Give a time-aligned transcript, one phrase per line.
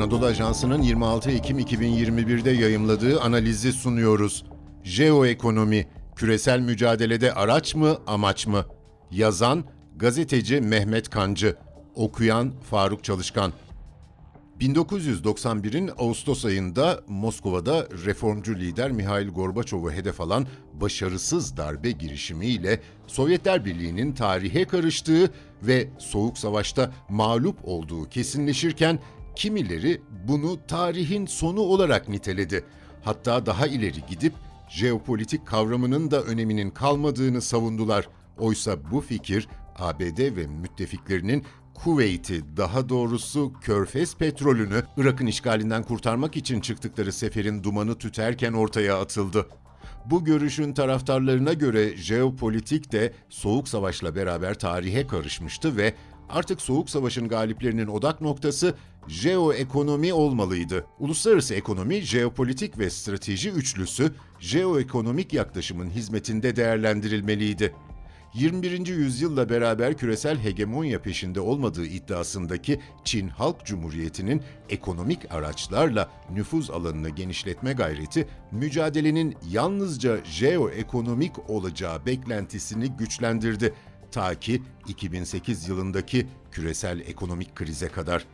[0.00, 4.44] Anadolu Ajansı'nın 26 Ekim 2021'de yayımladığı analizi sunuyoruz.
[4.84, 8.64] Jeoekonomi, küresel mücadelede araç mı, amaç mı?
[9.10, 9.64] Yazan,
[9.96, 11.56] gazeteci Mehmet Kancı,
[11.94, 13.52] okuyan Faruk Çalışkan.
[14.60, 24.12] 1991'in Ağustos ayında Moskova'da reformcu lider Mihail Gorbaçov'u hedef alan başarısız darbe girişimiyle Sovyetler Birliği'nin
[24.12, 25.30] tarihe karıştığı
[25.62, 28.98] ve Soğuk Savaş'ta mağlup olduğu kesinleşirken
[29.40, 32.64] kimileri bunu tarihin sonu olarak niteledi.
[33.02, 34.32] Hatta daha ileri gidip
[34.68, 38.08] jeopolitik kavramının da öneminin kalmadığını savundular.
[38.38, 39.48] Oysa bu fikir
[39.78, 47.98] ABD ve müttefiklerinin Kuveyt'i daha doğrusu Körfez petrolünü Irak'ın işgalinden kurtarmak için çıktıkları seferin dumanı
[47.98, 49.46] tüterken ortaya atıldı.
[50.06, 55.94] Bu görüşün taraftarlarına göre jeopolitik de Soğuk Savaş'la beraber tarihe karışmıştı ve
[56.30, 58.74] artık Soğuk Savaş'ın galiplerinin odak noktası
[59.08, 60.86] jeoekonomi olmalıydı.
[60.98, 67.74] Uluslararası ekonomi, jeopolitik ve strateji üçlüsü jeoekonomik yaklaşımın hizmetinde değerlendirilmeliydi.
[68.34, 68.86] 21.
[68.86, 77.72] yüzyılla beraber küresel hegemonya peşinde olmadığı iddiasındaki Çin Halk Cumhuriyeti'nin ekonomik araçlarla nüfuz alanını genişletme
[77.72, 83.74] gayreti, mücadelenin yalnızca jeoekonomik olacağı beklentisini güçlendirdi.
[84.12, 88.26] Ta ki 2008 yılındaki küresel ekonomik krize kadar.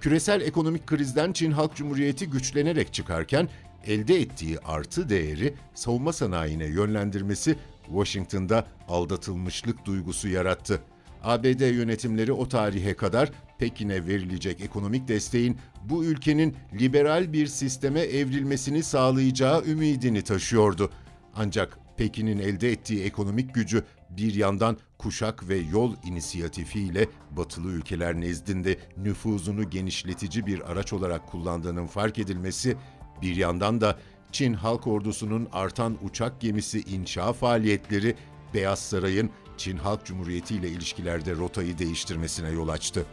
[0.00, 3.48] Küresel ekonomik krizden Çin Halk Cumhuriyeti güçlenerek çıkarken
[3.86, 10.80] elde ettiği artı değeri savunma sanayine yönlendirmesi Washington'da aldatılmışlık duygusu yarattı.
[11.22, 18.82] ABD yönetimleri o tarihe kadar Pekin'e verilecek ekonomik desteğin bu ülkenin liberal bir sisteme evrilmesini
[18.82, 20.90] sağlayacağı ümidini taşıyordu.
[21.34, 28.78] Ancak Pekin'in elde ettiği ekonomik gücü bir yandan kuşak ve yol inisiyatifiyle batılı ülkeler nezdinde
[28.96, 32.76] nüfuzunu genişletici bir araç olarak kullandığının fark edilmesi,
[33.22, 33.98] bir yandan da
[34.32, 38.16] Çin Halk Ordusu'nun artan uçak gemisi inşa faaliyetleri
[38.54, 43.06] Beyaz Saray'ın Çin Halk Cumhuriyeti ile ilişkilerde rotayı değiştirmesine yol açtı.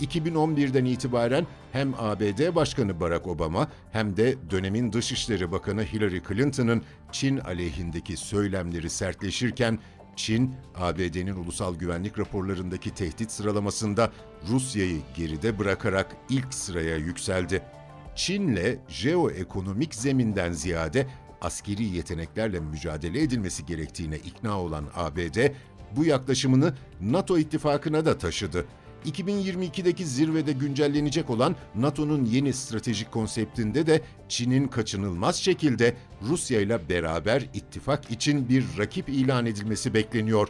[0.00, 6.82] 2011'den itibaren hem ABD Başkanı Barack Obama hem de dönemin Dışişleri Bakanı Hillary Clinton'ın
[7.12, 9.78] Çin aleyhindeki söylemleri sertleşirken
[10.16, 14.12] Çin, ABD'nin ulusal güvenlik raporlarındaki tehdit sıralamasında
[14.48, 17.62] Rusya'yı geride bırakarak ilk sıraya yükseldi.
[18.16, 21.06] Çin'le jeoekonomik zeminden ziyade
[21.40, 25.52] askeri yeteneklerle mücadele edilmesi gerektiğine ikna olan ABD,
[25.96, 28.66] bu yaklaşımını NATO ittifakına da taşıdı.
[29.06, 37.48] 2022'deki zirvede güncellenecek olan NATO'nun yeni stratejik konseptinde de Çin'in kaçınılmaz şekilde Rusya ile beraber
[37.54, 40.48] ittifak için bir rakip ilan edilmesi bekleniyor.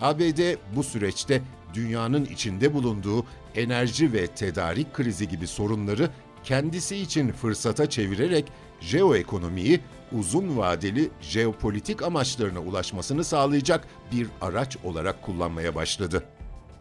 [0.00, 1.42] ABD bu süreçte
[1.74, 6.10] dünyanın içinde bulunduğu enerji ve tedarik krizi gibi sorunları
[6.44, 8.44] kendisi için fırsata çevirerek
[8.80, 9.80] jeoekonomiyi
[10.12, 16.24] uzun vadeli jeopolitik amaçlarına ulaşmasını sağlayacak bir araç olarak kullanmaya başladı.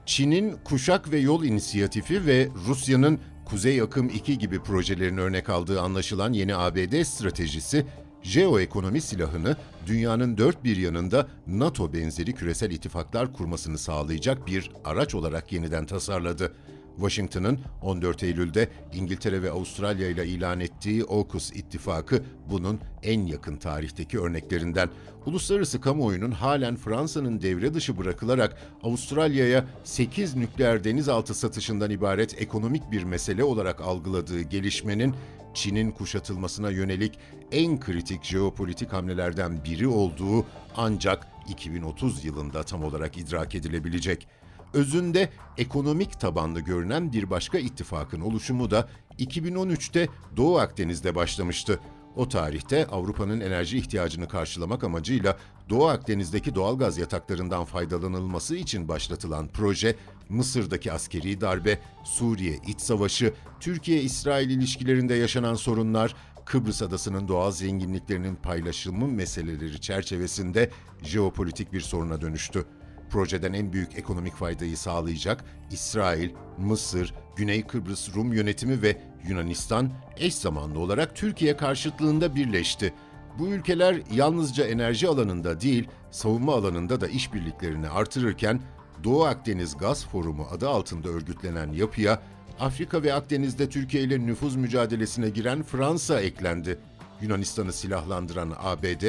[0.06, 6.34] Çin'in Kuşak ve Yol inisiyatifi ve Rusya'nın Kuzey Akım 2 gibi projelerin örnek aldığı anlaşılan
[6.34, 7.86] yeni ABD stratejisi,
[8.22, 15.52] jeoekonomi silahını dünyanın dört bir yanında NATO benzeri küresel ittifaklar kurmasını sağlayacak bir araç olarak
[15.52, 16.54] yeniden tasarladı.
[16.96, 24.20] Washington'ın 14 Eylül'de İngiltere ve Avustralya ile ilan ettiği AUKUS ittifakı bunun en yakın tarihteki
[24.20, 24.90] örneklerinden.
[25.26, 33.04] Uluslararası kamuoyunun halen Fransa'nın devre dışı bırakılarak Avustralya'ya 8 nükleer denizaltı satışından ibaret ekonomik bir
[33.04, 35.16] mesele olarak algıladığı gelişmenin
[35.54, 37.20] Çin'in kuşatılmasına yönelik
[37.52, 40.46] en kritik jeopolitik hamlelerden biri olduğu
[40.78, 44.28] ancak 2030 yılında tam olarak idrak edilebilecek
[44.74, 48.90] özünde ekonomik tabanlı görünen bir başka ittifakın oluşumu da
[49.20, 50.08] 2013'te
[50.38, 51.80] Doğu Akdeniz'de başlamıştı.
[52.16, 55.38] O tarihte Avrupa'nın enerji ihtiyacını karşılamak amacıyla
[55.70, 59.96] Doğu Akdeniz'deki doğal gaz yataklarından faydalanılması için başlatılan proje,
[60.30, 66.16] Mısır'daki askeri darbe, Suriye iç savaşı, Türkiye-İsrail ilişkilerinde yaşanan sorunlar,
[66.46, 70.70] Kıbrıs adasının doğal zenginliklerinin paylaşımı meseleleri çerçevesinde
[71.04, 72.66] jeopolitik bir soruna dönüştü.
[73.14, 80.36] Projeden en büyük ekonomik faydayı sağlayacak İsrail, Mısır, Güney Kıbrıs Rum yönetimi ve Yunanistan eş
[80.36, 82.94] zamanlı olarak Türkiye karşıtlığında birleşti.
[83.40, 88.62] Bu ülkeler yalnızca enerji alanında değil, savunma alanında da işbirliklerini artırırken
[89.04, 92.22] Doğu Akdeniz Gaz Forumu adı altında örgütlenen yapıya
[92.60, 96.80] Afrika ve Akdeniz'de Türkiye ile nüfuz mücadelesine giren Fransa eklendi.
[97.22, 99.04] Yunanistan'ı silahlandıran ABD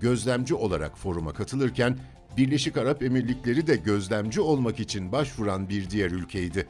[0.00, 1.98] gözlemci olarak foruma katılırken
[2.36, 6.66] Birleşik Arap Emirlikleri de gözlemci olmak için başvuran bir diğer ülkeydi.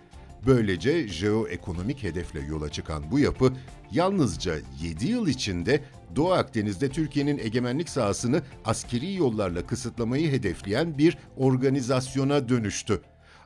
[0.47, 3.53] Böylece jeoekonomik hedefle yola çıkan bu yapı
[3.93, 5.81] yalnızca 7 yıl içinde
[6.17, 13.01] Doğu Akdeniz'de Türkiye'nin egemenlik sahasını askeri yollarla kısıtlamayı hedefleyen bir organizasyona dönüştü.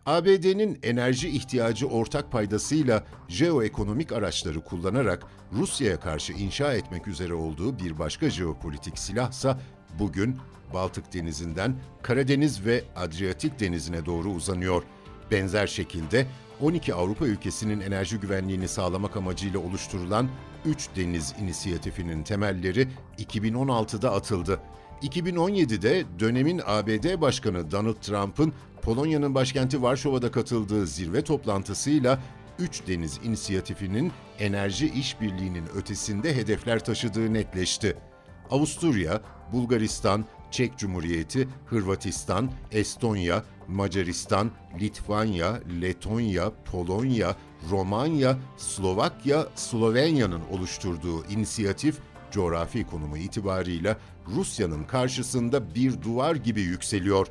[0.06, 7.98] ABD'nin enerji ihtiyacı ortak paydasıyla jeoekonomik araçları kullanarak Rusya'ya karşı inşa etmek üzere olduğu bir
[7.98, 9.58] başka jeopolitik silahsa
[9.98, 10.36] bugün
[10.74, 14.82] Baltık Denizi'nden Karadeniz ve Adriyatik Denizi'ne doğru uzanıyor.
[15.30, 16.26] Benzer şekilde
[16.60, 20.28] 12 Avrupa ülkesinin enerji güvenliğini sağlamak amacıyla oluşturulan
[20.64, 22.88] 3 Deniz İnisiyatifi'nin temelleri
[23.18, 24.60] 2016'da atıldı.
[25.02, 28.52] 2017'de dönemin ABD Başkanı Donald Trump'ın
[28.82, 32.18] Polonya'nın başkenti Varşova'da katıldığı zirve toplantısıyla
[32.58, 37.96] Üç Deniz İnisiyatifi'nin enerji işbirliğinin ötesinde hedefler taşıdığı netleşti.
[38.50, 39.20] Avusturya,
[39.52, 44.50] Bulgaristan, Çek Cumhuriyeti, Hırvatistan, Estonya, Macaristan,
[44.80, 47.36] Litvanya, Letonya, Polonya,
[47.70, 51.98] Romanya, Slovakya, Slovenya'nın oluşturduğu inisiyatif
[52.30, 53.96] coğrafi konumu itibarıyla
[54.36, 57.26] Rusya'nın karşısında bir duvar gibi yükseliyor.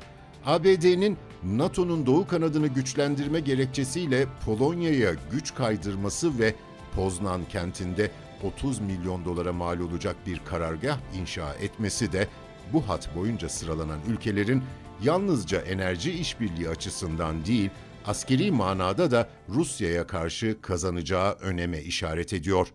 [0.46, 6.54] ABD'nin NATO'nun doğu kanadını güçlendirme gerekçesiyle Polonya'ya güç kaydırması ve
[6.94, 8.10] Poznan kentinde
[8.44, 12.28] 30 milyon dolara mal olacak bir karargah inşa etmesi de
[12.72, 14.62] bu hat boyunca sıralanan ülkelerin
[15.02, 17.70] yalnızca enerji işbirliği açısından değil,
[18.06, 22.68] askeri manada da Rusya'ya karşı kazanacağı öneme işaret ediyor.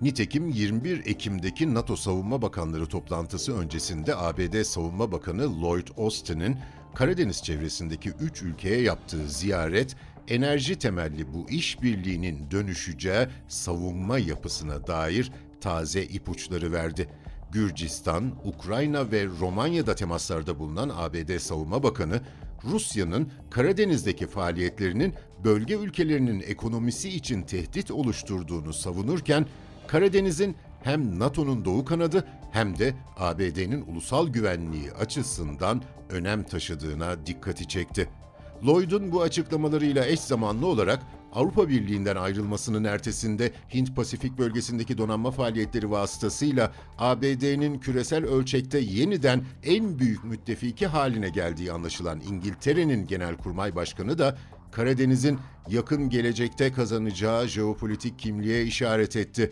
[0.00, 6.56] Nitekim 21 Ekim'deki NATO Savunma Bakanları toplantısı öncesinde ABD Savunma Bakanı Lloyd Austin'in
[6.94, 9.96] Karadeniz çevresindeki 3 ülkeye yaptığı ziyaret,
[10.28, 17.08] enerji temelli bu işbirliğinin dönüşeceği savunma yapısına dair taze ipuçları verdi.
[17.52, 22.20] Gürcistan, Ukrayna ve Romanya'da temaslarda bulunan ABD Savunma Bakanı,
[22.64, 25.14] Rusya'nın Karadeniz'deki faaliyetlerinin
[25.44, 29.46] bölge ülkelerinin ekonomisi için tehdit oluşturduğunu savunurken,
[29.86, 38.08] Karadeniz'in hem NATO'nun doğu kanadı hem de ABD'nin ulusal güvenliği açısından önem taşıdığına dikkati çekti.
[38.66, 41.02] Lloyd'un bu açıklamalarıyla eş zamanlı olarak
[41.34, 50.24] Avrupa Birliği'nden ayrılmasının ertesinde Hint-Pasifik bölgesindeki donanma faaliyetleri vasıtasıyla ABD'nin küresel ölçekte yeniden en büyük
[50.24, 54.38] müttefiki haline geldiği anlaşılan İngiltere'nin Genelkurmay Başkanı da
[54.72, 55.38] Karadeniz'in
[55.68, 59.50] yakın gelecekte kazanacağı jeopolitik kimliğe işaret etti.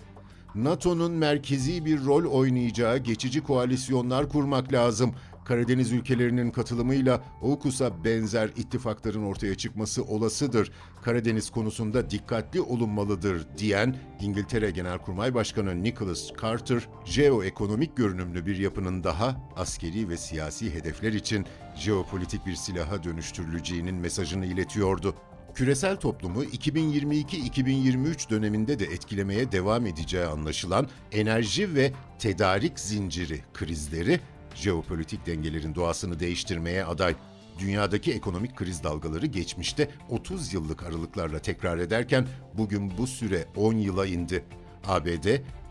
[0.55, 5.15] NATO'nun merkezi bir rol oynayacağı geçici koalisyonlar kurmak lazım.
[5.44, 10.72] Karadeniz ülkelerinin katılımıyla AUKUS'a benzer ittifakların ortaya çıkması olasıdır.
[11.02, 19.50] Karadeniz konusunda dikkatli olunmalıdır diyen İngiltere Genelkurmay Başkanı Nicholas Carter, jeoekonomik görünümlü bir yapının daha
[19.56, 21.46] askeri ve siyasi hedefler için
[21.76, 25.14] jeopolitik bir silaha dönüştürüleceğinin mesajını iletiyordu.
[25.54, 34.20] Küresel toplumu 2022-2023 döneminde de etkilemeye devam edeceği anlaşılan enerji ve tedarik zinciri krizleri
[34.55, 37.14] jeopolitik dengelerin doğasını değiştirmeye aday.
[37.58, 44.06] Dünyadaki ekonomik kriz dalgaları geçmişte 30 yıllık aralıklarla tekrar ederken bugün bu süre 10 yıla
[44.06, 44.44] indi.
[44.87, 45.26] ABD,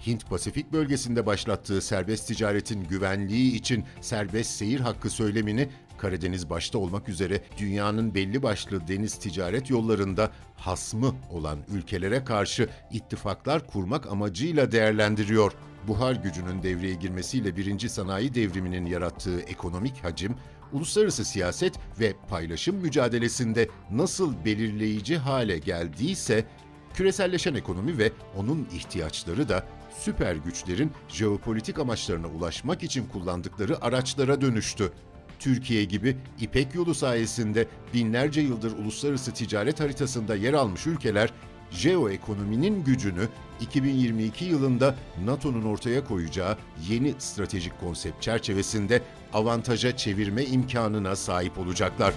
[0.08, 7.42] Hint-Pasifik bölgesinde başlattığı serbest ticaretin güvenliği için serbest seyir hakkı söylemini Karadeniz başta olmak üzere
[7.58, 15.54] dünyanın belli başlı deniz ticaret yollarında hasmı olan ülkelere karşı ittifaklar kurmak amacıyla değerlendiriyor.
[15.88, 20.36] Buhar gücünün devreye girmesiyle birinci sanayi devriminin yarattığı ekonomik hacim,
[20.74, 26.46] uluslararası siyaset ve paylaşım mücadelesinde nasıl belirleyici hale geldiyse,
[26.94, 29.66] küreselleşen ekonomi ve onun ihtiyaçları da
[30.00, 34.92] süper güçlerin jeopolitik amaçlarına ulaşmak için kullandıkları araçlara dönüştü.
[35.40, 41.34] Türkiye gibi İpek Yolu sayesinde binlerce yıldır uluslararası ticaret haritasında yer almış ülkeler
[41.72, 43.28] jeoekonominin gücünü
[43.62, 44.96] 2022 yılında
[45.26, 46.58] NATO'nun ortaya koyacağı
[46.90, 49.02] yeni stratejik konsept çerçevesinde
[49.34, 52.14] avantaja çevirme imkanına sahip olacaklar.